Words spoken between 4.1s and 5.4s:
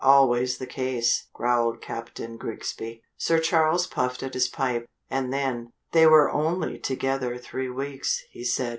at his pipe and